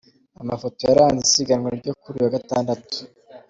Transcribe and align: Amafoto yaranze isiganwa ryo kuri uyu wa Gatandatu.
Amafoto 0.41 0.79
yaranze 0.89 1.21
isiganwa 1.25 1.69
ryo 1.79 1.93
kuri 2.01 2.15
uyu 2.17 2.25
wa 2.25 2.35
Gatandatu. 2.35 2.97